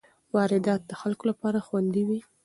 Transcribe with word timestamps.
واردات 0.35 0.81
د 0.85 0.91
خلکو 1.01 1.23
لپاره 1.31 1.63
خوندي 1.67 2.03
وي. 2.07 2.19